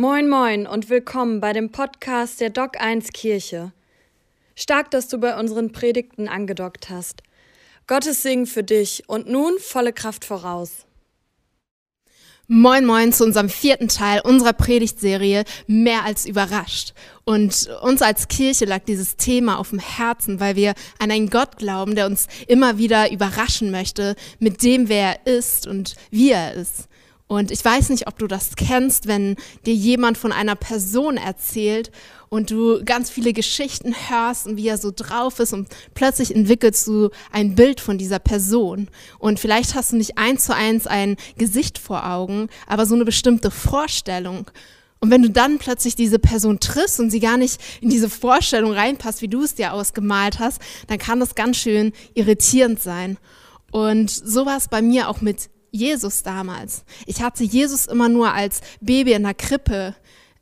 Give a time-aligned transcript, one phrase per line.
[0.00, 3.72] Moin moin und willkommen bei dem Podcast der Doc 1 Kirche.
[4.54, 7.24] Stark, dass du bei unseren Predigten angedockt hast.
[7.88, 10.86] Gottes Segen für dich und nun volle Kraft voraus.
[12.46, 16.94] Moin Moin zu unserem vierten Teil unserer Predigtserie Mehr als überrascht.
[17.24, 21.56] Und uns als Kirche lag dieses Thema auf dem Herzen, weil wir an einen Gott
[21.56, 26.54] glauben, der uns immer wieder überraschen möchte mit dem, wer er ist und wie er
[26.54, 26.88] ist.
[27.28, 29.36] Und ich weiß nicht, ob du das kennst, wenn
[29.66, 31.92] dir jemand von einer Person erzählt
[32.30, 36.86] und du ganz viele Geschichten hörst und wie er so drauf ist und plötzlich entwickelst
[36.86, 38.88] du ein Bild von dieser Person.
[39.18, 43.04] Und vielleicht hast du nicht eins zu eins ein Gesicht vor Augen, aber so eine
[43.04, 44.50] bestimmte Vorstellung.
[45.00, 48.72] Und wenn du dann plötzlich diese Person triffst und sie gar nicht in diese Vorstellung
[48.72, 53.18] reinpasst, wie du es dir ausgemalt hast, dann kann das ganz schön irritierend sein.
[53.70, 56.84] Und so war es bei mir auch mit Jesus damals.
[57.06, 59.94] Ich hatte Jesus immer nur als Baby in der Krippe,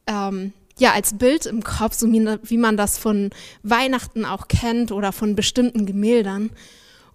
[0.07, 3.31] ähm, ja, als Bild im Kopf, so wie man das von
[3.63, 6.51] Weihnachten auch kennt oder von bestimmten Gemäldern.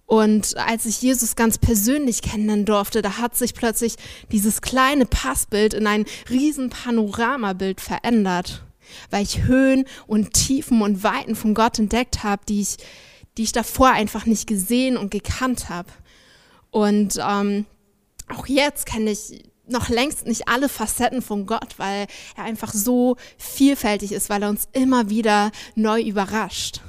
[0.06, 3.94] Und als ich Jesus ganz persönlich kennenlernen durfte, da hat sich plötzlich
[4.30, 8.62] dieses kleine Passbild in ein riesen Panoramabild verändert,
[9.10, 12.76] weil ich Höhen und Tiefen und Weiten von Gott entdeckt habe, die ich,
[13.38, 15.88] die ich davor einfach nicht gesehen und gekannt habe.
[16.70, 17.64] Und ähm,
[18.28, 22.06] auch jetzt kenne ich noch längst nicht alle Facetten von Gott, weil
[22.36, 26.80] er einfach so vielfältig ist, weil er uns immer wieder neu überrascht.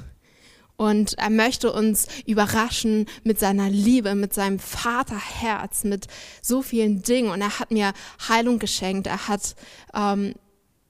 [0.76, 6.08] Und er möchte uns überraschen mit seiner Liebe, mit seinem Vaterherz, mit
[6.42, 7.30] so vielen Dingen.
[7.30, 7.92] Und er hat mir
[8.28, 9.06] Heilung geschenkt.
[9.06, 9.54] Er hat
[9.94, 10.34] ähm,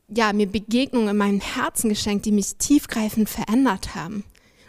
[0.08, 4.24] ja, mir Begegnungen in meinem Herzen geschenkt, die mich tiefgreifend verändert haben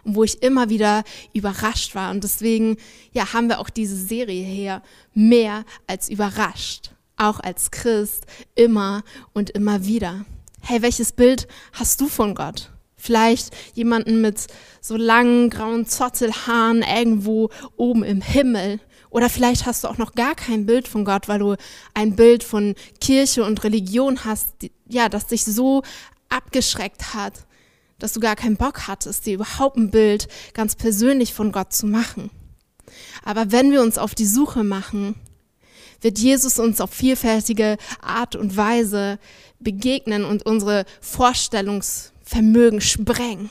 [0.06, 1.04] und wo ich immer wieder
[1.34, 2.12] überrascht war.
[2.12, 2.78] Und deswegen,
[3.12, 4.82] ja, haben wir auch diese Serie hier
[5.14, 6.92] mehr als überrascht.
[7.18, 10.26] Auch als Christ immer und immer wieder.
[10.62, 12.72] Hey, welches Bild hast du von Gott?
[12.98, 14.48] Vielleicht jemanden mit
[14.82, 18.80] so langen grauen Zottelhaaren irgendwo oben im Himmel.
[19.12, 21.56] Oder vielleicht hast du auch noch gar kein Bild von Gott, weil du
[21.94, 25.84] ein Bild von Kirche und Religion hast, die, ja, das dich so
[26.30, 27.45] abgeschreckt hat,
[28.00, 31.86] dass du gar keinen Bock hattest, dir überhaupt ein Bild ganz persönlich von Gott zu
[31.86, 32.30] machen.
[33.24, 35.16] Aber wenn wir uns auf die Suche machen,
[36.02, 39.18] wird Jesus uns auf vielfältige Art und Weise
[39.60, 43.50] begegnen und unsere Vorstellungsvermögen sprengen.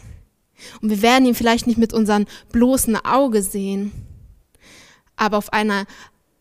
[0.81, 3.93] Und wir werden ihn vielleicht nicht mit unserem bloßen Auge sehen,
[5.16, 5.87] aber auf eine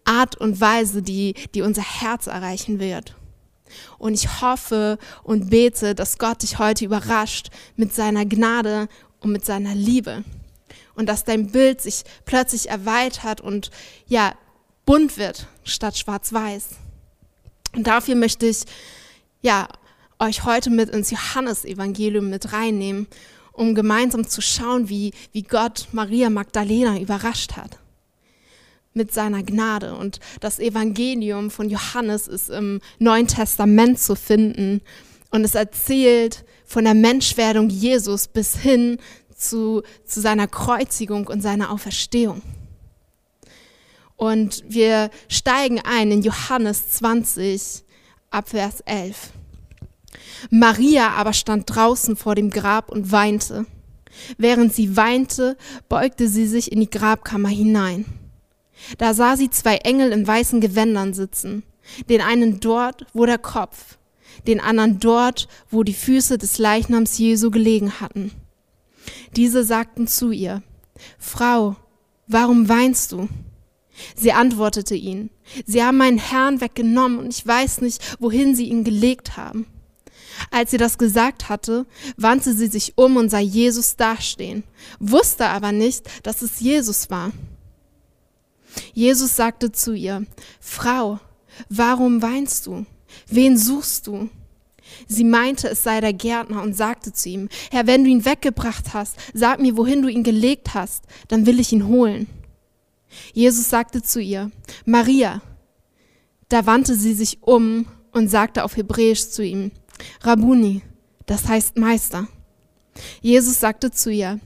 [0.05, 3.15] Art und Weise, die, die unser Herz erreichen wird.
[3.97, 8.87] Und ich hoffe und bete, dass Gott dich heute überrascht mit seiner Gnade
[9.19, 10.23] und mit seiner Liebe.
[10.95, 13.71] Und dass dein Bild sich plötzlich erweitert und
[14.07, 14.33] ja,
[14.85, 16.69] bunt wird statt schwarz-weiß.
[17.75, 18.63] Und dafür möchte ich
[19.41, 19.67] ja,
[20.19, 23.07] euch heute mit ins Johannesevangelium mit reinnehmen,
[23.51, 27.79] um gemeinsam zu schauen, wie, wie Gott Maria Magdalena überrascht hat
[28.93, 29.95] mit seiner Gnade.
[29.95, 34.81] Und das Evangelium von Johannes ist im Neuen Testament zu finden.
[35.31, 38.97] Und es erzählt von der Menschwerdung Jesus bis hin
[39.35, 42.41] zu, zu seiner Kreuzigung und seiner Auferstehung.
[44.15, 47.83] Und wir steigen ein in Johannes 20
[48.29, 49.31] ab Vers 11.
[50.49, 53.65] Maria aber stand draußen vor dem Grab und weinte.
[54.37, 55.57] Während sie weinte,
[55.89, 58.05] beugte sie sich in die Grabkammer hinein.
[58.97, 61.63] Da sah sie zwei Engel in weißen Gewändern sitzen,
[62.09, 63.97] den einen dort, wo der Kopf,
[64.47, 68.31] den anderen dort, wo die Füße des Leichnams Jesu gelegen hatten.
[69.35, 70.63] Diese sagten zu ihr,
[71.17, 71.75] Frau,
[72.27, 73.27] warum weinst du?
[74.15, 75.29] Sie antwortete ihnen,
[75.65, 79.67] Sie haben meinen Herrn weggenommen und ich weiß nicht, wohin Sie ihn gelegt haben.
[80.51, 81.85] Als sie das gesagt hatte,
[82.17, 84.63] wandte sie sich um und sah Jesus dastehen,
[84.99, 87.31] wusste aber nicht, dass es Jesus war.
[88.93, 90.25] Jesus sagte zu ihr,
[90.59, 91.19] Frau,
[91.69, 92.85] warum weinst du?
[93.27, 94.29] Wen suchst du?
[95.07, 98.93] Sie meinte, es sei der Gärtner und sagte zu ihm, Herr, wenn du ihn weggebracht
[98.93, 102.27] hast, sag mir, wohin du ihn gelegt hast, dann will ich ihn holen.
[103.33, 104.51] Jesus sagte zu ihr,
[104.85, 105.41] Maria.
[106.49, 109.71] Da wandte sie sich um und sagte auf Hebräisch zu ihm,
[110.21, 110.81] Rabuni,
[111.25, 112.27] das heißt Meister.
[113.21, 114.39] Jesus sagte zu ihr,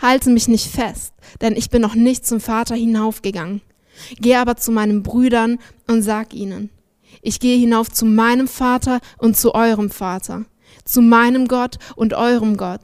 [0.00, 3.62] Halte mich nicht fest, denn ich bin noch nicht zum Vater hinaufgegangen.
[4.20, 6.70] Geh aber zu meinen Brüdern und sag ihnen,
[7.22, 10.44] ich gehe hinauf zu meinem Vater und zu eurem Vater,
[10.84, 12.80] zu meinem Gott und eurem Gott.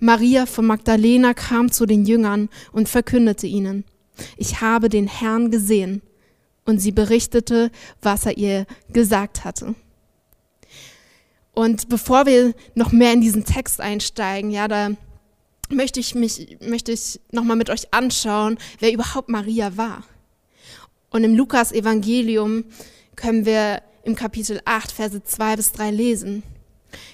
[0.00, 3.84] Maria von Magdalena kam zu den Jüngern und verkündete ihnen,
[4.36, 6.02] ich habe den Herrn gesehen.
[6.64, 7.70] Und sie berichtete,
[8.02, 9.76] was er ihr gesagt hatte.
[11.54, 14.90] Und bevor wir noch mehr in diesen Text einsteigen, ja, da
[15.70, 20.04] möchte ich mich, möchte ich nochmal mit euch anschauen, wer überhaupt Maria war.
[21.10, 22.64] Und im Lukas-Evangelium
[23.14, 26.42] können wir im Kapitel 8, Verse 2 bis 3 lesen.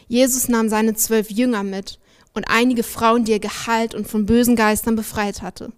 [0.09, 1.99] Jesus nahm seine zwölf Jünger mit
[2.35, 5.73] und einige Frauen, die er geheilt und von bösen Geistern befreit hatte.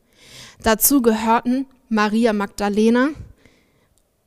[0.62, 3.10] Dazu gehörten Maria Magdalena,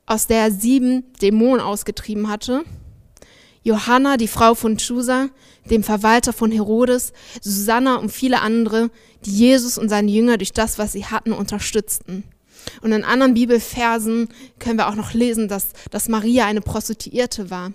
[0.05, 2.63] aus der er sieben Dämonen ausgetrieben hatte,
[3.63, 5.27] Johanna, die Frau von Chusa,
[5.71, 8.89] dem Verwalter von Herodes, Susanna und viele andere,
[9.25, 12.23] die Jesus und seine Jünger durch das, was sie hatten, unterstützten.
[12.81, 14.29] Und in anderen Bibelversen
[14.59, 17.71] können wir auch noch lesen, dass, dass Maria eine Prostituierte war.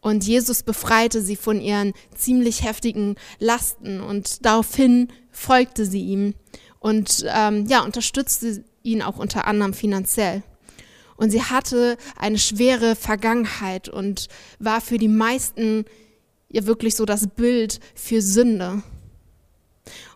[0.00, 6.34] Und Jesus befreite sie von ihren ziemlich heftigen Lasten und daraufhin folgte sie ihm
[6.78, 10.42] und ähm, ja, unterstützte ihn auch unter anderem finanziell.
[11.16, 14.28] Und sie hatte eine schwere Vergangenheit und
[14.58, 15.86] war für die meisten
[16.48, 18.82] ja wirklich so das Bild für Sünde.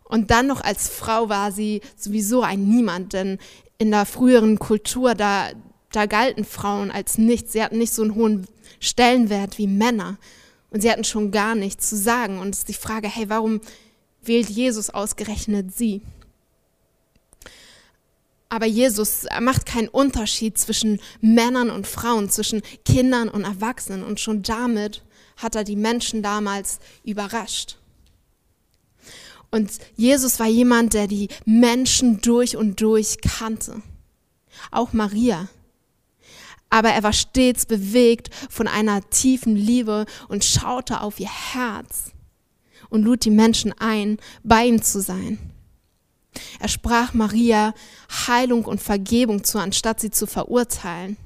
[0.04, 3.38] Und dann noch als Frau war sie sowieso ein Niemand, denn
[3.78, 5.50] in der früheren Kultur, da,
[5.92, 7.52] da galten Frauen als nichts.
[7.52, 8.46] Sie hatten nicht so einen hohen
[8.80, 10.18] Stellenwert wie Männer.
[10.70, 12.38] Und sie hatten schon gar nichts zu sagen.
[12.38, 13.60] Und es ist die Frage, hey, warum
[14.22, 16.02] wählt Jesus ausgerechnet sie?
[18.48, 24.02] Aber Jesus macht keinen Unterschied zwischen Männern und Frauen, zwischen Kindern und Erwachsenen.
[24.02, 25.02] Und schon damit
[25.42, 27.76] hat er die Menschen damals überrascht.
[29.50, 33.82] Und Jesus war jemand, der die Menschen durch und durch kannte.
[34.70, 35.48] Auch Maria.
[36.68, 42.12] Aber er war stets bewegt von einer tiefen Liebe und schaute auf ihr Herz
[42.90, 45.38] und lud die Menschen ein, bei ihm zu sein.
[46.60, 47.74] Er sprach Maria
[48.28, 51.16] Heilung und Vergebung zu, anstatt sie zu verurteilen.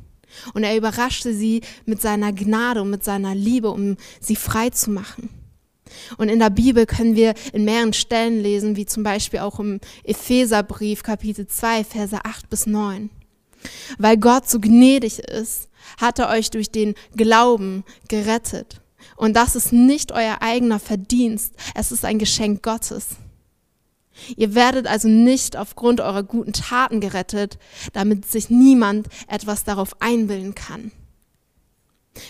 [0.53, 4.91] Und er überraschte sie mit seiner Gnade und mit seiner Liebe, um sie frei zu
[4.91, 5.29] machen.
[6.17, 9.81] Und in der Bibel können wir in mehreren Stellen lesen, wie zum Beispiel auch im
[10.03, 13.11] Epheserbrief Kapitel 2, Verse 8 bis 9.
[13.99, 18.81] Weil Gott so gnädig ist, hat er euch durch den Glauben gerettet.
[19.17, 23.17] Und das ist nicht euer eigener Verdienst, es ist ein Geschenk Gottes.
[24.37, 27.59] Ihr werdet also nicht aufgrund eurer guten Taten gerettet,
[27.93, 30.93] damit sich niemand etwas darauf einbilden kann.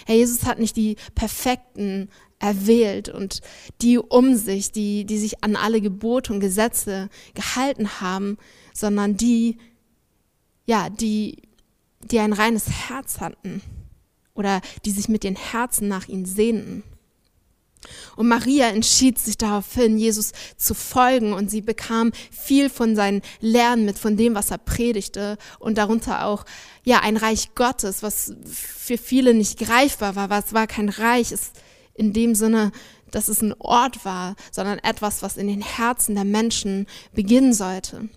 [0.07, 2.09] Herr Jesus hat nicht die Perfekten
[2.39, 3.41] erwählt und
[3.81, 8.39] die um sich, die, die sich an alle Gebote und Gesetze gehalten haben,
[8.73, 9.59] sondern die,
[10.67, 11.43] ja, die,
[12.03, 13.63] die ein reines Herz hatten
[14.35, 16.83] oder die sich mit den Herzen nach ihm sehnten.
[18.17, 23.85] Und Maria entschied sich daraufhin, Jesus zu folgen und sie bekam viel von seinen Lernen
[23.85, 26.45] mit, von dem, was er predigte und darunter auch,
[26.85, 31.53] ja, ein Reich Gottes, was für viele nicht greifbar war, was war kein Reich, ist
[31.95, 32.73] in dem Sinne,
[33.11, 38.09] dass es ein Ort war, sondern etwas, was in den Herzen der Menschen beginnen sollte.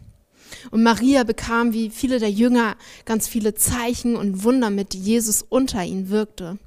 [0.71, 2.75] Und Maria bekam, wie viele der Jünger,
[3.05, 6.57] ganz viele Zeichen und Wunder mit, die Jesus unter ihnen wirkte.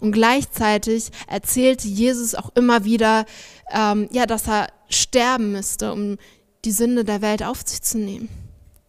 [0.00, 3.26] Und gleichzeitig erzählte Jesus auch immer wieder,
[3.70, 6.18] ähm, ja, dass er sterben müsste, um
[6.64, 8.28] die Sünde der Welt auf sich zu nehmen.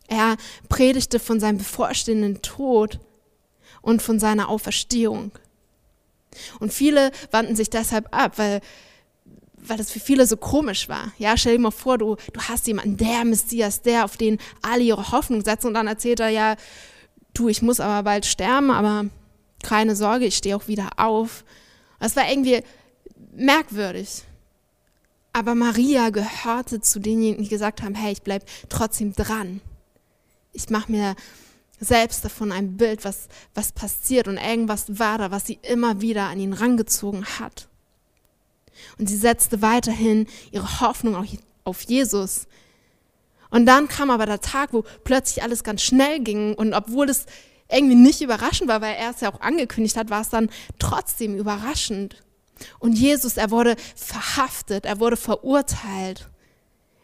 [0.08, 0.38] Er
[0.70, 3.00] predigte von seinem bevorstehenden Tod
[3.82, 5.32] und von seiner Auferstehung.
[6.60, 8.62] Und viele wandten sich deshalb ab, weil,
[9.58, 11.14] weil das für viele so komisch war.
[11.18, 14.84] Ja, stell dir mal vor, du, du hast jemanden, der Messias, der, auf den alle
[14.84, 16.56] ihre Hoffnung setzen und dann erzählt er ja,
[17.34, 19.06] du, ich muss aber bald sterben, aber
[19.64, 21.44] keine Sorge, ich stehe auch wieder auf.
[22.00, 22.62] Das war irgendwie
[23.32, 24.24] merkwürdig.
[25.32, 29.62] Aber Maria gehörte zu denjenigen, die gesagt haben, hey, ich bleibe trotzdem dran.
[30.52, 31.16] Ich mache mir
[31.80, 36.26] selbst davon ein Bild, was, was passiert und irgendwas war da, was sie immer wieder
[36.26, 37.68] an ihn rangezogen hat.
[38.98, 41.28] Und sie setzte weiterhin ihre Hoffnung
[41.64, 42.48] auf Jesus.
[43.50, 47.26] Und dann kam aber der Tag, wo plötzlich alles ganz schnell ging und obwohl es
[47.74, 50.50] irgendwie nicht überraschend war, weil er es ja auch angekündigt hat, war es dann
[50.80, 52.24] trotzdem überraschend.
[52.80, 56.30] Und Jesus, er wurde verhaftet, er wurde verurteilt,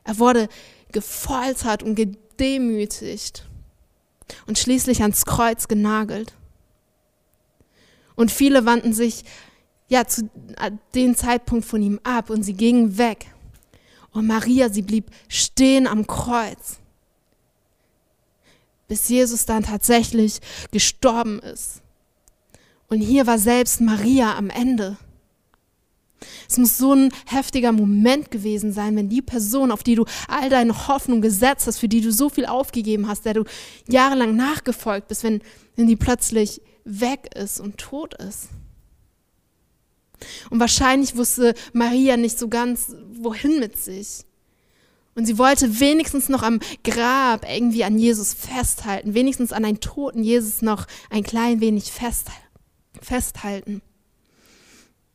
[0.04, 0.48] er wurde
[0.92, 3.48] gefoltert und gedemütigt
[4.48, 6.34] und schließlich ans Kreuz genagelt.
[8.16, 9.24] Und viele wandten sich
[9.88, 10.30] ja zu
[10.94, 13.28] dem Zeitpunkt von ihm ab und sie gingen weg.
[14.12, 16.80] Und Maria, sie blieb stehen am Kreuz
[18.90, 20.40] bis Jesus dann tatsächlich
[20.72, 21.82] gestorben ist.
[22.90, 24.98] Und hier war selbst Maria am Ende.
[26.50, 30.50] Es muss so ein heftiger Moment gewesen sein, wenn die Person, auf die du all
[30.50, 33.46] deine Hoffnung gesetzt hast, für die du so viel aufgegeben hast, der du
[33.88, 35.42] jahrelang nachgefolgt bist, wenn,
[35.78, 38.50] wenn die plötzlich weg ist und tot ist.
[40.50, 44.26] Und wahrscheinlich wusste Maria nicht so ganz, wohin mit sich.
[45.16, 50.24] Und sie wollte wenigstens noch am Grab irgendwie an Jesus festhalten, wenigstens an einen toten
[50.24, 51.92] Jesus noch ein klein wenig
[53.02, 53.82] festhalten.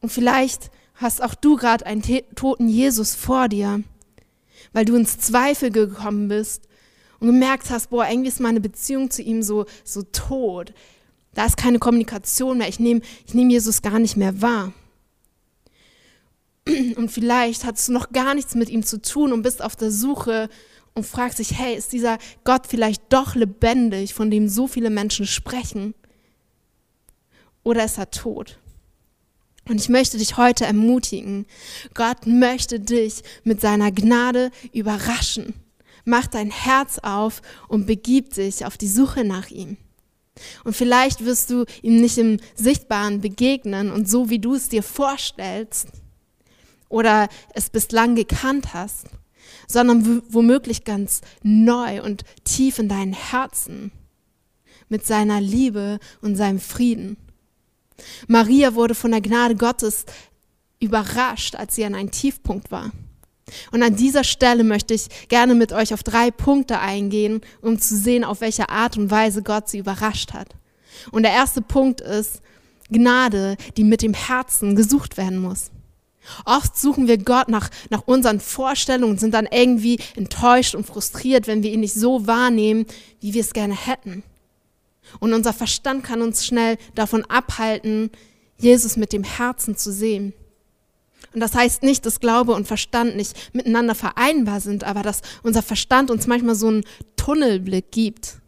[0.00, 2.02] Und vielleicht hast auch du gerade einen
[2.34, 3.82] toten Jesus vor dir,
[4.72, 6.68] weil du ins Zweifel gekommen bist
[7.20, 10.74] und gemerkt hast, boah, irgendwie ist meine Beziehung zu ihm so, so tot.
[11.32, 12.68] Da ist keine Kommunikation mehr.
[12.68, 14.72] Ich nehme ich nehm Jesus gar nicht mehr wahr.
[16.96, 19.90] Und vielleicht hast du noch gar nichts mit ihm zu tun und bist auf der
[19.90, 20.48] Suche
[20.94, 25.26] und fragst dich, hey, ist dieser Gott vielleicht doch lebendig, von dem so viele Menschen
[25.26, 25.94] sprechen?
[27.64, 28.58] Oder ist er tot?
[29.68, 31.46] Und ich möchte dich heute ermutigen.
[31.94, 35.54] Gott möchte dich mit seiner Gnade überraschen.
[36.04, 39.78] Mach dein Herz auf und begib dich auf die Suche nach ihm.
[40.64, 44.82] Und vielleicht wirst du ihm nicht im Sichtbaren begegnen und so wie du es dir
[44.82, 45.88] vorstellst,
[46.88, 49.06] oder es bislang gekannt hast,
[49.66, 53.92] sondern womöglich ganz neu und tief in deinen Herzen
[54.88, 57.16] mit seiner Liebe und seinem Frieden.
[58.26, 60.04] Maria wurde von der Gnade Gottes
[60.80, 62.90] überrascht, als sie an einem Tiefpunkt war.
[63.72, 67.96] Und an dieser Stelle möchte ich gerne mit euch auf drei Punkte eingehen, um zu
[67.96, 70.48] sehen, auf welche Art und Weise Gott sie überrascht hat.
[71.10, 72.40] Und der erste Punkt ist
[72.90, 75.70] Gnade, die mit dem Herzen gesucht werden muss.
[76.44, 81.62] Oft suchen wir Gott nach, nach unseren Vorstellungen sind dann irgendwie enttäuscht und frustriert, wenn
[81.62, 82.86] wir ihn nicht so wahrnehmen,
[83.20, 84.22] wie wir es gerne hätten.
[85.20, 88.10] Und unser Verstand kann uns schnell davon abhalten,
[88.58, 90.32] Jesus mit dem Herzen zu sehen.
[91.34, 95.62] Und das heißt nicht, dass Glaube und Verstand nicht miteinander vereinbar sind, aber dass unser
[95.62, 96.84] Verstand uns manchmal so einen
[97.16, 98.38] Tunnelblick gibt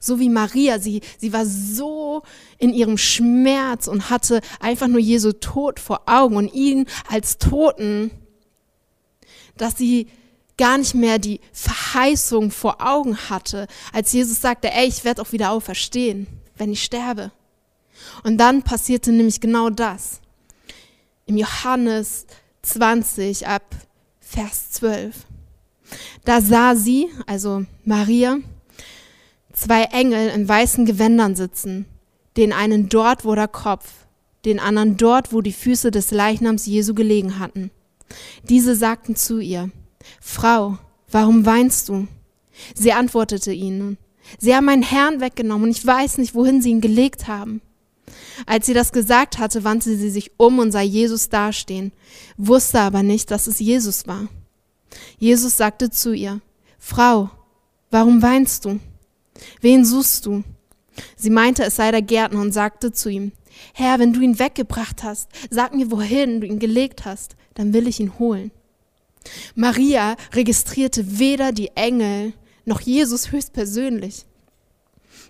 [0.00, 2.22] so wie Maria, sie, sie war so
[2.58, 8.10] in ihrem Schmerz und hatte einfach nur Jesu Tod vor Augen und ihn als Toten,
[9.56, 10.08] dass sie
[10.56, 15.32] gar nicht mehr die Verheißung vor Augen hatte, als Jesus sagte, ey, ich werde auch
[15.32, 17.32] wieder auferstehen, wenn ich sterbe.
[18.22, 20.20] Und dann passierte nämlich genau das.
[21.26, 22.26] Im Johannes
[22.62, 23.62] 20 ab
[24.20, 25.14] Vers 12.
[26.24, 28.38] Da sah sie, also Maria,
[29.52, 31.86] zwei Engel in weißen Gewändern sitzen,
[32.36, 33.92] den einen dort, wo der Kopf,
[34.44, 37.70] den anderen dort, wo die Füße des Leichnams Jesu gelegen hatten.
[38.48, 39.70] Diese sagten zu ihr,
[40.20, 40.78] Frau,
[41.10, 42.08] warum weinst du?
[42.74, 43.98] Sie antwortete ihnen,
[44.38, 47.60] Sie haben meinen Herrn weggenommen und ich weiß nicht, wohin sie ihn gelegt haben.
[48.46, 51.92] Als sie das gesagt hatte, wandte sie sich um und sah Jesus dastehen,
[52.36, 54.28] wusste aber nicht, dass es Jesus war.
[55.18, 56.40] Jesus sagte zu ihr,
[56.78, 57.30] Frau,
[57.90, 58.80] warum weinst du?
[59.60, 60.44] Wen suchst du?
[61.16, 63.32] Sie meinte, es sei der Gärtner und sagte zu ihm,
[63.74, 67.86] Herr, wenn du ihn weggebracht hast, sag mir, wohin du ihn gelegt hast, dann will
[67.86, 68.50] ich ihn holen.
[69.54, 72.32] Maria registrierte weder die Engel
[72.64, 74.24] noch Jesus höchstpersönlich.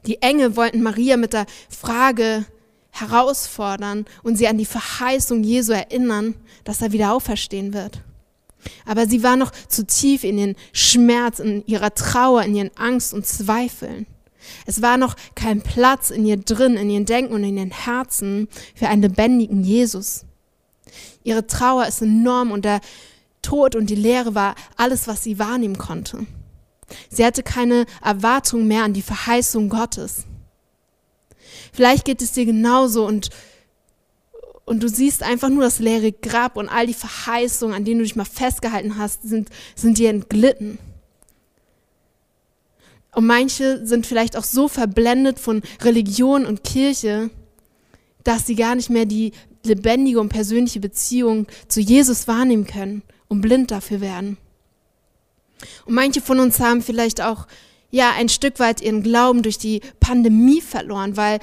[0.06, 2.44] Die Engel wollten Maria mit der Frage
[2.90, 8.02] herausfordern und sie an die Verheißung Jesu erinnern, dass er wieder auferstehen wird.
[8.86, 13.12] Aber sie war noch zu tief in ihren Schmerz, in ihrer Trauer, in ihren Angst
[13.14, 14.06] und Zweifeln.
[14.66, 18.48] Es war noch kein Platz in ihr drin, in ihren Denken und in ihren Herzen
[18.74, 20.24] für einen lebendigen Jesus.
[21.22, 22.80] Ihre Trauer ist enorm und der
[23.40, 26.26] Tod und die Leere war alles, was sie wahrnehmen konnte.
[27.08, 30.24] Sie hatte keine Erwartung mehr an die Verheißung Gottes.
[31.72, 33.30] Vielleicht geht es dir genauso und
[34.64, 38.04] und du siehst einfach nur das leere Grab und all die Verheißungen, an denen du
[38.04, 40.78] dich mal festgehalten hast, sind, sind dir entglitten.
[43.14, 47.30] Und manche sind vielleicht auch so verblendet von Religion und Kirche,
[48.24, 49.32] dass sie gar nicht mehr die
[49.64, 54.38] lebendige und persönliche Beziehung zu Jesus wahrnehmen können und blind dafür werden.
[55.84, 57.46] Und manche von uns haben vielleicht auch
[57.90, 61.38] ja ein Stück weit ihren Glauben durch die Pandemie verloren, weil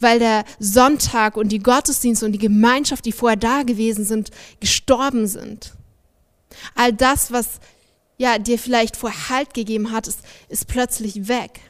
[0.00, 5.26] weil der Sonntag und die Gottesdienste und die Gemeinschaft, die vorher da gewesen sind, gestorben
[5.26, 5.72] sind.
[6.74, 7.60] All das, was
[8.16, 11.60] ja, dir vielleicht vorher Halt gegeben hat, ist, ist plötzlich weg.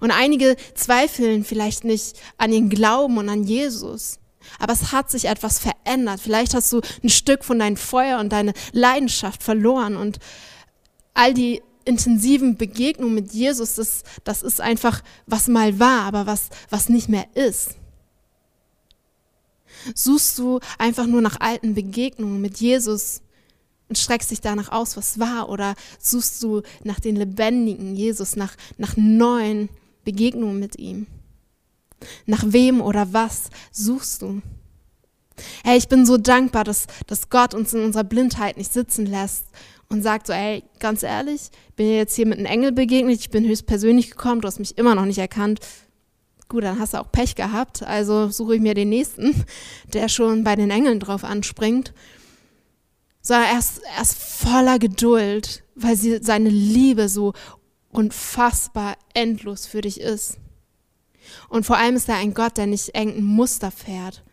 [0.00, 4.18] Und einige zweifeln vielleicht nicht an ihren Glauben und an Jesus.
[4.58, 6.20] Aber es hat sich etwas verändert.
[6.20, 10.18] Vielleicht hast du ein Stück von deinem Feuer und deine Leidenschaft verloren und
[11.14, 16.48] all die intensiven Begegnung mit Jesus, das, das ist einfach, was mal war, aber was,
[16.70, 17.74] was nicht mehr ist.
[19.94, 23.22] Suchst du einfach nur nach alten Begegnungen mit Jesus
[23.88, 25.48] und streckst dich danach aus, was war?
[25.48, 29.68] Oder suchst du nach den lebendigen Jesus, nach, nach neuen
[30.04, 31.08] Begegnungen mit ihm?
[32.24, 34.42] Nach wem oder was suchst du?
[35.64, 39.44] Hey, ich bin so dankbar, dass, dass Gott uns in unserer Blindheit nicht sitzen lässt
[39.90, 43.46] und sagt so, ey, ganz ehrlich, bin jetzt hier mit einem Engel begegnet, ich bin
[43.46, 45.60] höchstpersönlich gekommen, du hast mich immer noch nicht erkannt.
[46.48, 49.44] Gut, dann hast du auch Pech gehabt, also suche ich mir den nächsten,
[49.92, 51.92] der schon bei den Engeln drauf anspringt.
[53.20, 57.34] Sondern er ist, er ist voller Geduld, weil sie, seine Liebe so
[57.90, 60.38] unfassbar endlos für dich ist.
[61.48, 64.24] Und vor allem ist er ein Gott, der nicht irgendein Muster fährt,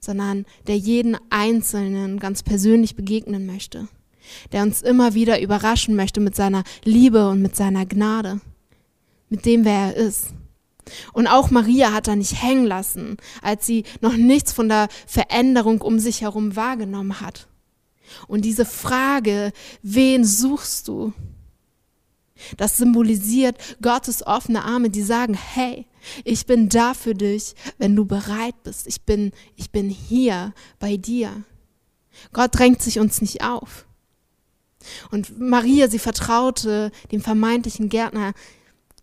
[0.00, 3.88] sondern der jeden Einzelnen ganz persönlich begegnen möchte,
[4.52, 8.40] der uns immer wieder überraschen möchte mit seiner Liebe und mit seiner Gnade,
[9.28, 10.28] mit dem, wer er ist.
[11.12, 15.80] Und auch Maria hat er nicht hängen lassen, als sie noch nichts von der Veränderung
[15.80, 17.48] um sich herum wahrgenommen hat.
[18.28, 19.52] Und diese Frage,
[19.82, 21.12] wen suchst du?
[22.56, 25.86] Das symbolisiert Gottes offene Arme, die sagen, hey,
[26.24, 28.86] ich bin da für dich, wenn du bereit bist.
[28.86, 31.44] Ich bin, ich bin hier bei dir.
[32.32, 33.86] Gott drängt sich uns nicht auf.
[35.10, 38.32] Und Maria, sie vertraute dem vermeintlichen Gärtner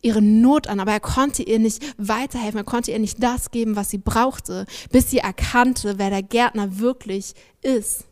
[0.02, 3.76] ihre Not an, aber er konnte ihr nicht weiterhelfen, er konnte ihr nicht das geben,
[3.76, 8.06] was sie brauchte, bis sie erkannte, wer der Gärtner wirklich ist.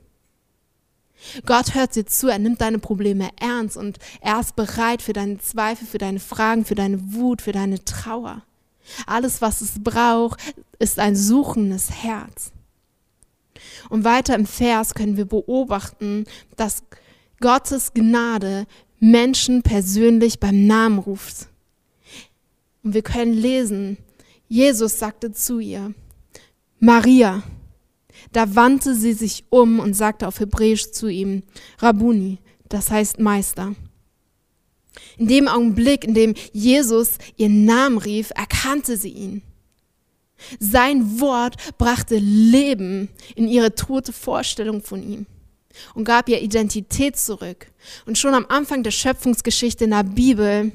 [1.45, 5.37] Gott hört dir zu, er nimmt deine Probleme ernst und er ist bereit für deine
[5.39, 8.43] Zweifel, für deine Fragen, für deine Wut, für deine Trauer.
[9.05, 10.39] Alles, was es braucht,
[10.79, 12.51] ist ein suchendes Herz.
[13.89, 16.83] Und weiter im Vers können wir beobachten, dass
[17.39, 18.67] Gottes Gnade
[18.99, 21.47] Menschen persönlich beim Namen ruft.
[22.83, 23.97] Und wir können lesen,
[24.47, 25.93] Jesus sagte zu ihr,
[26.79, 27.43] Maria.
[28.33, 31.43] Da wandte sie sich um und sagte auf Hebräisch zu ihm,
[31.79, 33.75] Rabuni, das heißt Meister.
[35.17, 39.41] In dem Augenblick, in dem Jesus ihren Namen rief, erkannte sie ihn.
[40.59, 45.25] Sein Wort brachte Leben in ihre tote Vorstellung von ihm
[45.93, 47.67] und gab ihr Identität zurück.
[48.05, 50.71] Und schon am Anfang der Schöpfungsgeschichte in der Bibel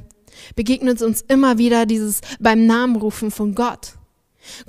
[0.56, 3.94] begegnet uns immer wieder dieses beim Namen rufen von Gott.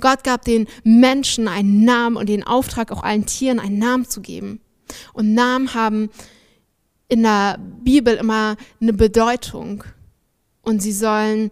[0.00, 4.20] Gott gab den Menschen einen Namen und den Auftrag, auch allen Tieren einen Namen zu
[4.20, 4.60] geben.
[5.12, 6.10] Und Namen haben
[7.08, 9.84] in der Bibel immer eine Bedeutung.
[10.62, 11.50] Und sie sollen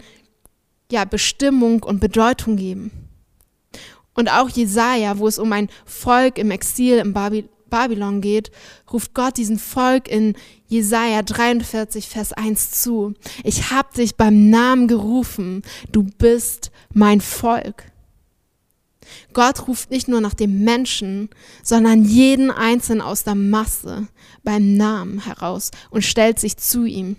[0.91, 2.91] ja Bestimmung und Bedeutung geben.
[4.15, 7.13] Und auch Jesaja, wo es um ein Volk im Exil im
[7.75, 8.53] Babylon geht,
[8.93, 10.37] ruft Gott diesen Volk in
[10.69, 13.15] Jesaja 43, Vers 1 zu.
[13.43, 15.63] Ich hab dich beim Namen gerufen.
[15.91, 17.91] Du bist mein Volk.
[19.33, 21.31] Gott ruft nicht nur nach dem Menschen,
[21.65, 24.07] sondern jeden Einzelnen aus der Masse
[24.45, 27.17] beim Namen heraus und stellt sich zu ihm.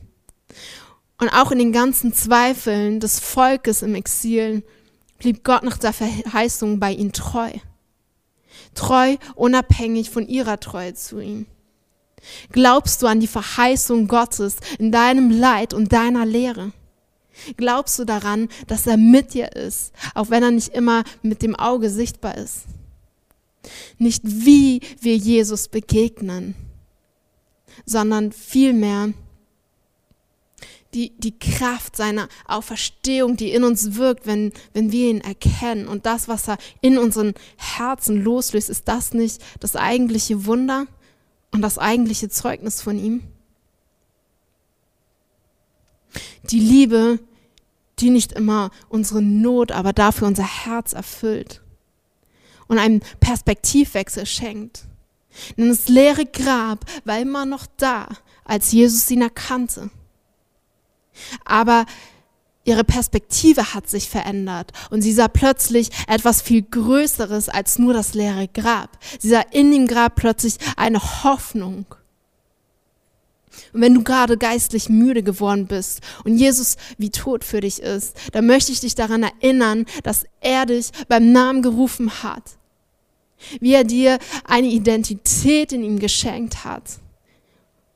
[1.18, 4.63] Und auch in den ganzen Zweifeln des Volkes im Exil
[5.18, 7.52] blieb Gott nach der Verheißung bei ihnen treu.
[8.76, 11.48] Treu, unabhängig von ihrer Treue zu ihm.
[12.52, 16.72] Glaubst du an die Verheißung Gottes in deinem Leid und deiner Lehre?
[17.58, 21.56] Glaubst du daran, dass er mit dir ist, auch wenn er nicht immer mit dem
[21.56, 22.64] Auge sichtbar ist?
[23.98, 26.56] Nicht wie wir Jesus begegnen,
[27.86, 29.14] sondern vielmehr
[30.96, 35.88] die, die Kraft seiner Auferstehung, die in uns wirkt, wenn, wenn wir ihn erkennen.
[35.88, 40.88] Und das, was er in unseren Herzen loslöst, ist das nicht das eigentliche Wunder
[41.52, 43.24] und das eigentliche Zeugnis von ihm?
[46.50, 47.20] Die Liebe,
[48.00, 51.62] die nicht immer unsere Not, aber dafür unser Herz erfüllt
[52.68, 54.86] und einen Perspektivwechsel schenkt.
[55.58, 58.08] Denn das leere Grab war immer noch da,
[58.46, 59.90] als Jesus ihn erkannte.
[61.43, 61.86] Aber
[62.65, 68.13] ihre Perspektive hat sich verändert und sie sah plötzlich etwas viel Größeres als nur das
[68.13, 68.97] leere Grab.
[69.19, 71.86] Sie sah in dem Grab plötzlich eine Hoffnung.
[73.71, 78.17] Und wenn du gerade geistlich müde geworden bist und Jesus wie tot für dich ist,
[78.34, 82.58] dann möchte ich dich daran erinnern, dass er dich beim Namen gerufen hat.
[83.60, 86.99] Wie er dir eine Identität in ihm geschenkt hat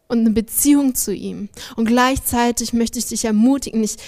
[0.09, 1.49] und eine Beziehung zu ihm.
[1.75, 4.01] Und gleichzeitig möchte ich dich ermutigen, nicht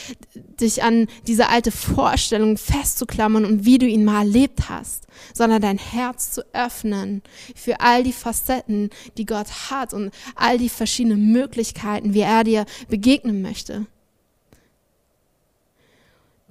[0.60, 5.78] dich an diese alte Vorstellung festzuklammern und wie du ihn mal erlebt hast, sondern dein
[5.78, 7.22] Herz zu öffnen
[7.56, 12.66] für all die Facetten, die Gott hat und all die verschiedenen Möglichkeiten, wie er dir
[12.90, 13.86] begegnen möchte.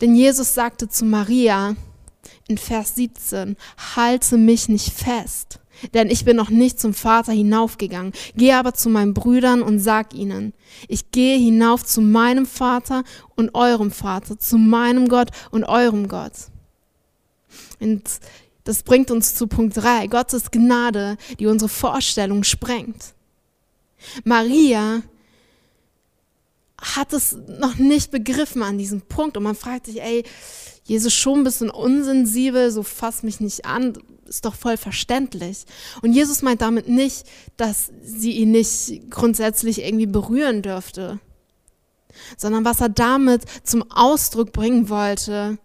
[0.01, 1.75] Denn Jesus sagte zu Maria
[2.47, 3.57] in Vers 17,
[3.97, 5.59] halte mich nicht fest
[5.95, 8.13] denn ich bin noch nicht zum Vater hinaufgegangen.
[8.37, 10.53] Gehe aber zu meinen Brüdern und sag ihnen,
[10.89, 13.05] ich gehe hinauf zu meinem Vater
[13.37, 16.33] und eurem Vater, zu meinem Gott und eurem Gott.
[17.81, 18.03] Und
[18.65, 23.15] das bringt uns zu Punkt 3, Gottes Gnade, die unsere Vorstellung sprengt.
[24.25, 25.03] Maria
[26.81, 30.25] hat es noch nicht begriffen an diesem Punkt und man fragt sich, ey,
[30.85, 33.99] Jesus schon ein bisschen unsensibel, so fass mich nicht an,
[34.31, 35.65] ist doch voll verständlich.
[36.03, 41.19] Und Jesus meint damit nicht, dass sie ihn nicht grundsätzlich irgendwie berühren dürfte,
[42.37, 45.59] sondern was er damit zum Ausdruck bringen wollte,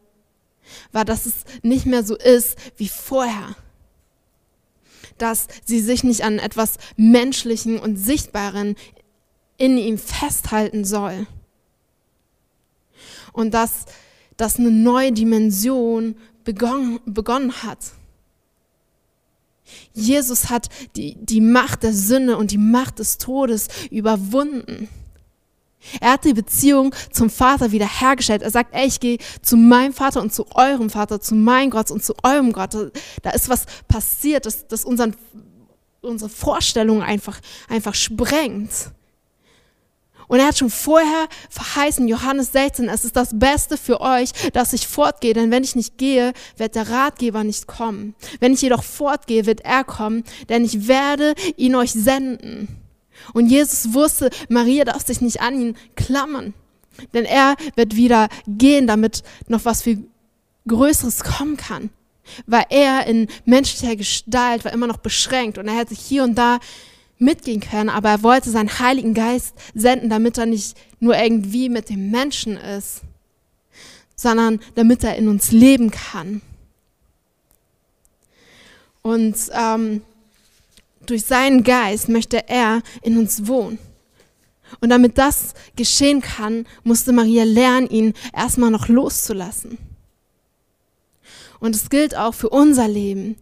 [0.92, 3.56] war, dass es nicht mehr so ist wie vorher.
[5.20, 8.76] Dass sie sich nicht an etwas Menschlichen und Sichtbaren
[9.58, 11.28] in ihm festhalten soll.
[13.32, 13.86] Und dass,
[14.38, 17.80] dass eine neue Dimension begonnen, begonnen hat.
[19.94, 24.90] Jesus hat die, die Macht der Sünde und die Macht des Todes überwunden.
[26.00, 28.42] Er hat die Beziehung zum Vater wiederhergestellt.
[28.42, 31.92] Er sagt, ey, ich gehe zu meinem Vater und zu eurem Vater, zu meinem Gott
[31.92, 32.74] und zu eurem Gott.
[33.22, 35.16] Da ist was passiert, das, das unseren,
[36.02, 38.72] unsere Vorstellungen einfach, einfach sprengt.
[40.28, 44.74] Und er hat schon vorher verheißen, Johannes 16, es ist das Beste für euch, dass
[44.74, 48.16] ich fortgehe, denn wenn ich nicht gehe, wird der Ratgeber nicht kommen.
[48.40, 52.68] Wenn ich jedoch fortgehe, wird er kommen, denn ich werde ihn euch senden.
[53.34, 56.54] Und Jesus wusste, Maria darf sich nicht an ihn klammern,
[57.14, 60.08] denn er wird wieder gehen, damit noch was viel
[60.68, 61.90] Größeres kommen kann.
[62.48, 66.60] Weil er in menschlicher Gestalt war immer noch beschränkt und er hätte hier und da
[67.18, 71.90] mitgehen können, aber er wollte seinen Heiligen Geist senden, damit er nicht nur irgendwie mit
[71.90, 73.02] dem Menschen ist,
[74.16, 76.42] sondern damit er in uns leben kann.
[79.02, 80.02] Und ähm,
[81.06, 83.78] durch seinen Geist möchte er in uns wohnen.
[84.82, 89.78] Und damit das geschehen kann, musste Maria lernen, ihn erstmal noch loszulassen.
[91.60, 93.38] Und es gilt auch für unser Leben.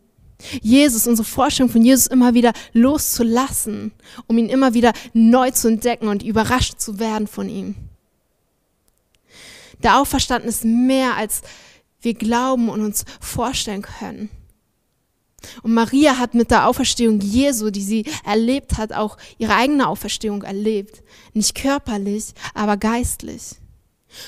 [0.62, 3.92] Jesus, unsere Vorstellung von Jesus immer wieder loszulassen,
[4.28, 7.76] um ihn immer wieder neu zu entdecken und überrascht zu werden von ihm.
[9.82, 11.42] Der Auferstanden ist mehr, als
[12.02, 14.30] wir glauben und uns vorstellen können.
[15.62, 20.44] Und Maria hat mit der Auferstehung Jesu, die sie erlebt hat, auch ihre eigene Auferstehung
[20.44, 21.04] erlebt.
[21.34, 23.56] Nicht körperlich, aber geistlich.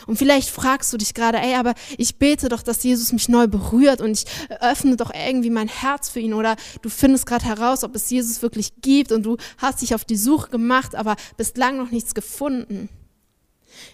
[0.07, 3.47] Und vielleicht fragst du dich gerade, ey, aber ich bete doch, dass Jesus mich neu
[3.47, 4.25] berührt und ich
[4.61, 6.33] öffne doch irgendwie mein Herz für ihn.
[6.33, 10.05] Oder du findest gerade heraus, ob es Jesus wirklich gibt und du hast dich auf
[10.05, 12.89] die Suche gemacht, aber bislang noch nichts gefunden.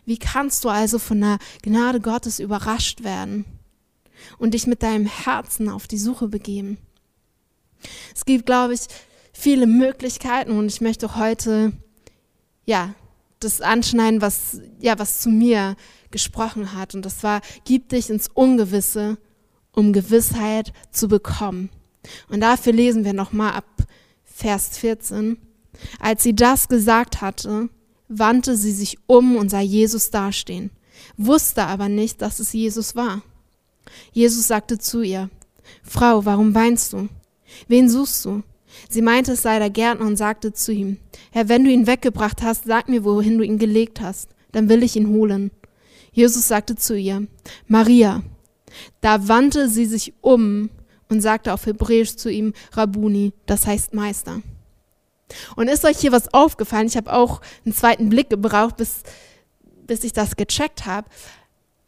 [0.05, 3.45] Wie kannst du also von der Gnade Gottes überrascht werden
[4.37, 6.77] und dich mit deinem Herzen auf die Suche begeben?
[8.15, 8.81] Es gibt, glaube ich,
[9.33, 11.71] viele Möglichkeiten und ich möchte heute,
[12.65, 12.93] ja,
[13.43, 15.75] das anschneiden, was, ja, was zu mir
[16.11, 16.95] gesprochen hat.
[16.95, 19.17] Und das war, gib dich ins Ungewisse,
[19.73, 21.69] um Gewissheit zu bekommen.
[22.29, 23.65] Und dafür lesen wir nochmal ab
[24.23, 25.37] Vers 14.
[25.99, 27.69] Als sie das gesagt hatte,
[28.07, 30.71] wandte sie sich um und sah Jesus dastehen,
[31.17, 33.21] wusste aber nicht, dass es Jesus war.
[34.11, 35.29] Jesus sagte zu ihr,
[35.83, 37.07] Frau, warum weinst du?
[37.67, 38.43] Wen suchst du?
[38.89, 40.97] Sie meinte, es sei der Gärtner und sagte zu ihm,
[41.31, 44.83] Herr, wenn du ihn weggebracht hast, sag mir, wohin du ihn gelegt hast, dann will
[44.83, 45.51] ich ihn holen.
[46.11, 47.27] Jesus sagte zu ihr,
[47.67, 48.23] Maria.
[49.01, 50.69] Da wandte sie sich um
[51.09, 54.41] und sagte auf Hebräisch zu ihm, Rabuni, das heißt Meister.
[55.55, 56.87] Und ist euch hier was aufgefallen?
[56.87, 59.03] Ich habe auch einen zweiten Blick gebraucht, bis,
[59.87, 61.07] bis ich das gecheckt habe.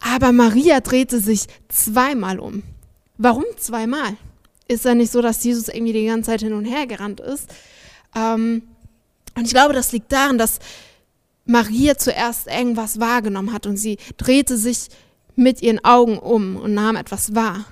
[0.00, 2.62] Aber Maria drehte sich zweimal um.
[3.16, 4.16] Warum zweimal?
[4.68, 7.48] Ist ja nicht so, dass Jesus irgendwie die ganze Zeit hin und her gerannt ist.
[8.14, 8.62] Ähm,
[9.36, 10.58] und ich glaube, das liegt daran, dass
[11.44, 14.88] Maria zuerst irgendwas wahrgenommen hat und sie drehte sich
[15.36, 17.64] mit ihren Augen um und nahm etwas wahr.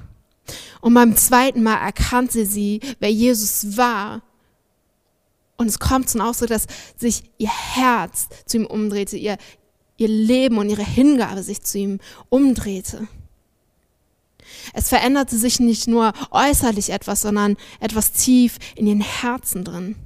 [0.80, 4.22] Und beim zweiten Mal erkannte sie, wer Jesus war.
[5.56, 9.38] Und es kommt zum Ausdruck, dass sich ihr Herz zu ihm umdrehte, ihr,
[9.96, 13.06] ihr Leben und ihre Hingabe sich zu ihm umdrehte.
[14.72, 19.96] Es veränderte sich nicht nur äußerlich etwas, sondern etwas tief in den Herzen drin.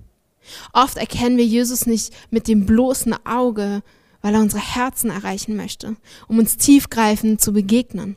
[0.73, 3.83] Oft erkennen wir Jesus nicht mit dem bloßen Auge,
[4.23, 5.97] weil er unsere Herzen erreichen möchte,
[6.29, 8.17] um uns tiefgreifend zu begegnen.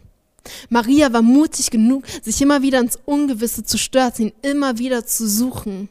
[0.69, 5.27] Maria war mutig genug, sich immer wieder ins Ungewisse zu stürzen, ihn immer wieder zu
[5.27, 5.89] suchen,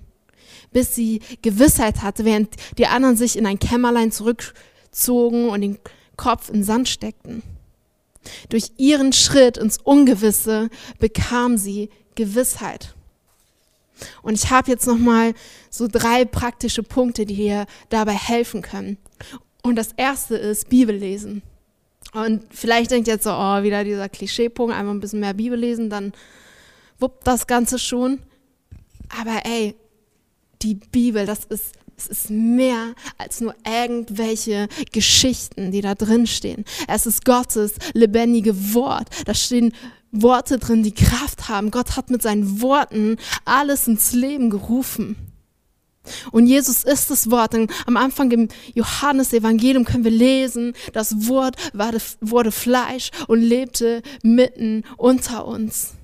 [0.73, 5.79] bis sie Gewissheit hatte, während die anderen sich in ein Kämmerlein zurückzogen und den
[6.17, 7.43] Kopf in Sand steckten.
[8.49, 12.95] Durch ihren Schritt ins Ungewisse bekam sie Gewissheit.
[14.23, 15.35] Und ich habe jetzt noch mal
[15.71, 18.99] so drei praktische Punkte, die dir dabei helfen können.
[19.63, 21.43] Und das erste ist Bibellesen.
[22.13, 25.59] Und vielleicht denkt ihr jetzt so, oh, wieder dieser Klischeepunkt, einmal ein bisschen mehr Bibel
[25.59, 26.13] lesen, dann
[26.99, 28.21] wuppt das Ganze schon.
[29.21, 29.75] Aber ey,
[30.63, 36.65] die Bibel, das ist, es ist mehr als nur irgendwelche Geschichten, die da drin stehen.
[36.87, 39.09] Es ist Gottes lebendige Wort.
[39.27, 39.75] Da stehen
[40.13, 41.71] Worte drin, die Kraft haben.
[41.71, 45.17] Gott hat mit seinen Worten alles ins Leben gerufen.
[46.31, 47.55] Und Jesus ist das Wort.
[47.55, 51.57] Und am Anfang im Johannesevangelium können wir lesen, das Wort
[52.21, 55.98] wurde Fleisch und lebte mitten unter uns.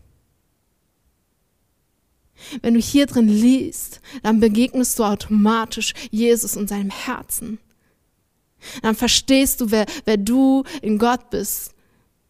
[2.63, 7.59] Wenn du hier drin liest, dann begegnest du automatisch Jesus und seinem Herzen.
[8.83, 11.75] Dann verstehst du, wer, wer du in Gott bist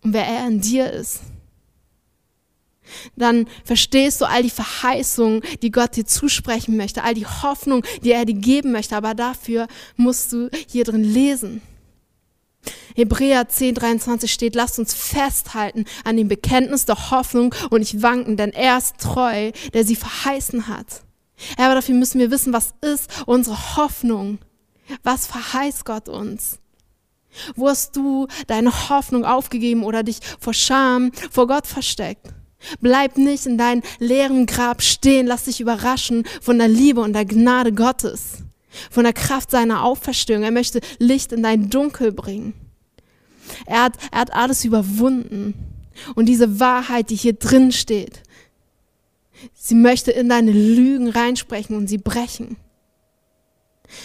[0.03, 1.21] und wer er in dir ist.
[3.17, 8.13] Dann verstehst du all die Verheißungen, die Gott dir zusprechen möchte, all die Hoffnung, die
[8.13, 8.97] er dir geben möchte.
[8.97, 11.63] Aber dafür musst du hier drin lesen.
[12.95, 18.37] Hebräer 10, 23 steht, lasst uns festhalten an dem Bekenntnis der Hoffnung und nicht wanken,
[18.37, 21.03] denn er ist treu, der sie verheißen hat.
[21.57, 24.39] Aber dafür müssen wir wissen, was ist unsere Hoffnung?
[25.03, 26.59] Was verheißt Gott uns?
[27.57, 32.29] Wo hast du deine Hoffnung aufgegeben oder dich vor Scham vor Gott versteckt?
[32.81, 37.25] Bleib nicht in deinem leeren Grab stehen, lass dich überraschen von der Liebe und der
[37.25, 38.45] Gnade Gottes,
[38.91, 40.43] von der Kraft seiner Auferstehung.
[40.43, 42.55] Er möchte Licht in dein Dunkel bringen.
[43.67, 45.55] Er hat, er hat alles überwunden.
[46.15, 48.23] Und diese Wahrheit, die hier drin steht,
[49.55, 52.57] sie möchte in deine Lügen reinsprechen und sie brechen.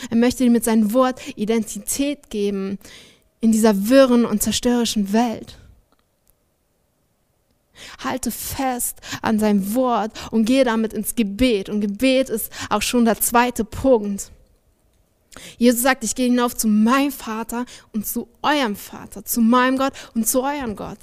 [0.10, 2.78] Er möchte dir mit seinem Wort Identität geben
[3.42, 5.58] in dieser wirren und zerstörerischen Welt.
[8.04, 11.70] Halte fest an seinem Wort und gehe damit ins Gebet.
[11.70, 14.32] Und Gebet ist auch schon der zweite Punkt.
[15.58, 19.94] Jesus sagt, ich gehe hinauf zu meinem Vater und zu eurem Vater, zu meinem Gott
[20.16, 20.98] und zu eurem Gott.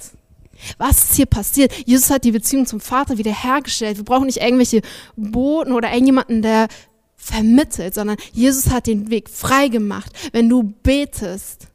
[0.77, 1.71] Was ist hier passiert?
[1.85, 3.97] Jesus hat die Beziehung zum Vater wiederhergestellt.
[3.97, 4.81] Wir brauchen nicht irgendwelche
[5.15, 6.67] Boten oder irgendjemanden, der
[7.15, 10.11] vermittelt, sondern Jesus hat den Weg frei gemacht.
[10.31, 11.67] Wenn du betest,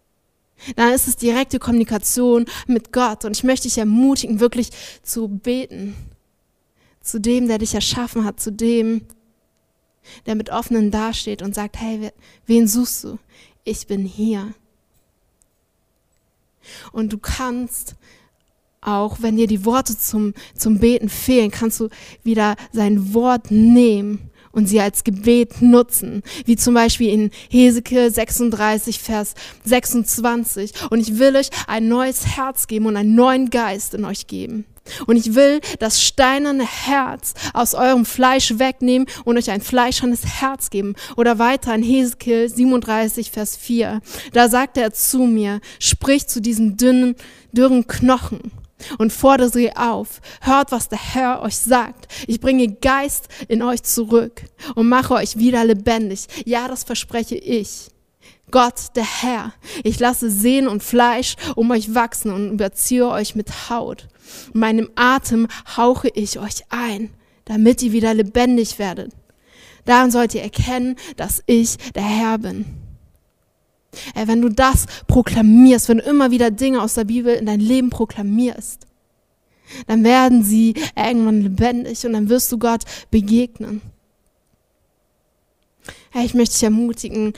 [0.77, 3.25] dann ist es direkte Kommunikation mit Gott.
[3.25, 4.71] Und ich möchte dich ermutigen, wirklich
[5.03, 5.95] zu beten.
[7.01, 9.03] Zu dem, der dich erschaffen hat, zu dem,
[10.27, 12.11] der mit offenen dasteht und sagt, hey,
[12.47, 13.19] wen suchst du?
[13.65, 14.55] Ich bin hier.
[16.93, 17.97] Und du kannst
[18.81, 21.89] auch, wenn dir die Worte zum, zum Beten fehlen, kannst du
[22.25, 28.99] wieder sein Wort nehmen und sie als Gebet nutzen, wie zum Beispiel in Hesekiel 36,
[28.99, 29.35] Vers
[29.65, 30.73] 26.
[30.91, 34.67] Und ich will euch ein neues Herz geben und einen neuen Geist in euch geben.
[35.07, 40.71] Und ich will das steinerne Herz aus eurem Fleisch wegnehmen und euch ein fleischernes Herz
[40.71, 40.95] geben.
[41.17, 44.01] Oder weiter in Hesekiel 37, Vers 4.
[44.33, 47.15] Da sagte er zu mir, sprich zu diesen dünnen,
[47.53, 48.53] dürren Knochen
[48.99, 50.21] und fordere sie auf.
[50.41, 52.13] Hört, was der Herr euch sagt.
[52.27, 54.43] Ich bringe Geist in euch zurück
[54.75, 56.27] und mache euch wieder lebendig.
[56.45, 57.92] Ja, das verspreche ich.
[58.53, 63.69] Gott, der Herr, ich lasse Sehnen und Fleisch um euch wachsen und überziehe euch mit
[63.69, 64.07] Haut.
[64.55, 67.11] In meinem Atem hauche ich euch ein,
[67.47, 69.13] damit ihr wieder lebendig werdet.
[69.85, 72.67] Daran sollt ihr erkennen, dass ich der Herr bin.
[74.15, 77.61] Ey, wenn du das proklamierst, wenn du immer wieder Dinge aus der Bibel in dein
[77.61, 78.87] Leben proklamierst,
[79.87, 83.81] dann werden sie irgendwann lebendig und dann wirst du Gott begegnen.
[86.11, 87.33] Hey, ich möchte dich ermutigen,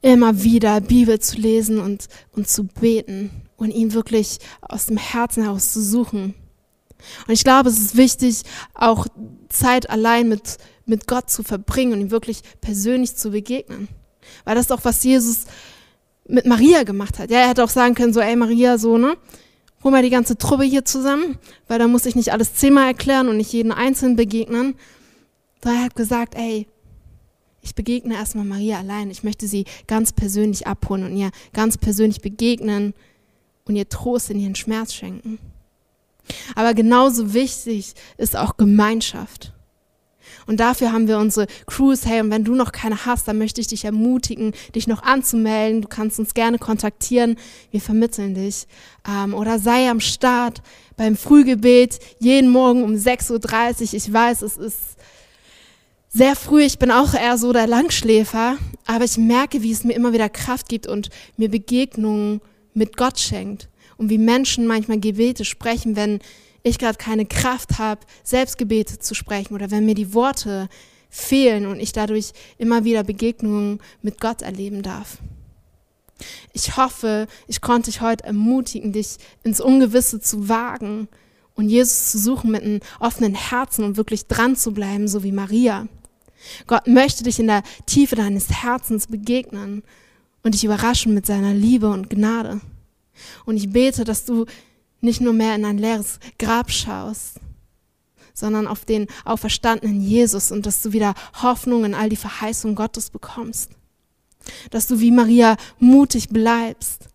[0.00, 5.42] immer wieder Bibel zu lesen und, und zu beten und ihn wirklich aus dem Herzen
[5.42, 6.34] heraus zu suchen.
[7.26, 8.42] Und ich glaube, es ist wichtig,
[8.74, 9.06] auch
[9.48, 13.88] Zeit allein mit, mit Gott zu verbringen und ihm wirklich persönlich zu begegnen.
[14.44, 15.44] Weil das ist doch, was Jesus
[16.26, 17.30] mit Maria gemacht hat.
[17.30, 19.16] Ja, er hätte auch sagen können, so, ey Maria, so, ne?
[19.82, 23.28] Hol mal die ganze Truppe hier zusammen, weil da muss ich nicht alles zehnmal erklären
[23.28, 24.74] und nicht jeden einzeln begegnen.
[25.60, 26.66] Da er hat gesagt, ey,
[27.62, 29.10] ich begegne erstmal Maria allein.
[29.10, 32.94] Ich möchte sie ganz persönlich abholen und ihr ganz persönlich begegnen
[33.64, 35.38] und ihr Trost in ihren Schmerz schenken.
[36.54, 39.52] Aber genauso wichtig ist auch Gemeinschaft.
[40.46, 42.06] Und dafür haben wir unsere Crews.
[42.06, 45.82] Hey, und wenn du noch keine hast, dann möchte ich dich ermutigen, dich noch anzumelden.
[45.82, 47.36] Du kannst uns gerne kontaktieren.
[47.70, 48.66] Wir vermitteln dich.
[49.06, 50.62] Ähm, oder sei am Start
[50.96, 53.94] beim Frühgebet jeden Morgen um 6.30 Uhr.
[53.94, 54.97] Ich weiß, es ist
[56.08, 56.62] sehr früh.
[56.62, 58.56] Ich bin auch eher so der Langschläfer.
[58.86, 62.40] Aber ich merke, wie es mir immer wieder Kraft gibt und mir Begegnungen
[62.74, 63.68] mit Gott schenkt.
[63.98, 66.20] Und wie Menschen manchmal Gebete sprechen, wenn
[66.62, 70.68] ich gerade keine Kraft habe, Selbstgebete zu sprechen oder wenn mir die Worte
[71.10, 75.18] fehlen und ich dadurch immer wieder Begegnungen mit Gott erleben darf.
[76.52, 81.08] Ich hoffe, ich konnte dich heute ermutigen, dich ins Ungewisse zu wagen
[81.54, 85.32] und Jesus zu suchen mit einem offenen Herzen und wirklich dran zu bleiben, so wie
[85.32, 85.86] Maria.
[86.66, 89.82] Gott möchte dich in der Tiefe deines Herzens begegnen
[90.42, 92.60] und dich überraschen mit seiner Liebe und Gnade.
[93.44, 94.46] Und ich bete, dass du
[95.00, 97.40] nicht nur mehr in ein leeres Grab schaust,
[98.34, 103.10] sondern auf den auferstandenen Jesus und dass du wieder Hoffnung in all die Verheißungen Gottes
[103.10, 103.70] bekommst.
[104.70, 107.08] Dass du wie Maria mutig bleibst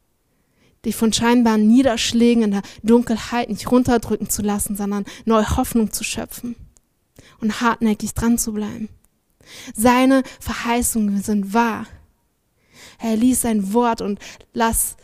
[0.86, 6.04] dich von scheinbaren Niederschlägen in der Dunkelheit nicht runterdrücken zu lassen, sondern neue Hoffnung zu
[6.04, 6.56] schöpfen
[7.40, 8.90] und hartnäckig dran zu bleiben.
[9.76, 11.88] Seine Verheißungen sind wahr.
[13.00, 14.20] Er liest sein Wort und
[14.54, 14.98] lass,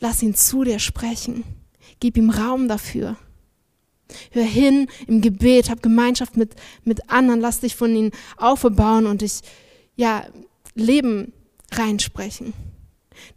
[0.00, 1.44] lass ihn zu dir sprechen.
[2.00, 3.16] Gib ihm Raum dafür.
[4.30, 6.54] Hör hin im Gebet, hab Gemeinschaft mit,
[6.84, 9.40] mit anderen, lass dich von ihnen aufbauen und dich,
[9.96, 10.26] ja,
[10.74, 11.32] Leben
[11.72, 12.52] reinsprechen.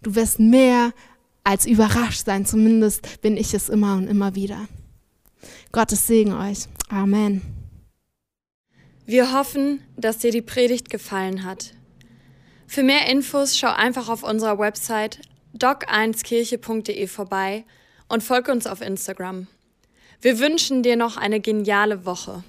[0.01, 0.93] Du wirst mehr
[1.43, 2.45] als überrascht sein.
[2.45, 4.67] Zumindest bin ich es immer und immer wieder.
[5.71, 6.67] Gottes Segen euch.
[6.89, 7.56] Amen.
[9.09, 11.71] Wir hoffen, dass dir die Predigt gefallen hat.
[12.67, 15.21] Für mehr Infos schau einfach auf unserer Website
[15.57, 17.63] doc1kirche.de vorbei
[18.09, 19.47] und folge uns auf Instagram.
[20.19, 22.43] Wir wünschen dir noch eine geniale Woche.